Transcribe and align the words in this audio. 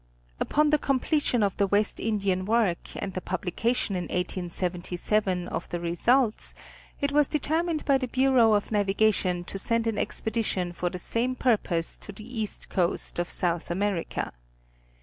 Upon 0.39 0.71
the 0.71 0.79
completion 0.79 1.43
of 1.43 1.57
the 1.57 1.67
West 1.67 1.99
Indian 1.99 2.45
work, 2.47 2.79
and 2.95 3.13
the 3.13 3.21
publi 3.21 3.55
cation 3.55 3.95
in 3.95 4.05
1877, 4.05 5.47
of 5.47 5.69
the 5.69 5.79
results, 5.79 6.55
it 6.99 7.11
was 7.11 7.27
determined 7.27 7.85
by 7.85 7.99
the 7.99 8.07
Bureau 8.07 8.53
of 8.53 8.71
Navigation 8.71 9.43
to 9.43 9.59
send 9.59 9.85
an 9.85 9.99
Expedition 9.99 10.71
for 10.71 10.89
the 10.89 10.97
same 10.97 11.35
purpose 11.35 11.97
to 11.99 12.11
the 12.11 12.25
east 12.41 12.67
coast 12.71 13.19
of 13.19 13.29
South 13.29 13.69
America. 13.69 14.33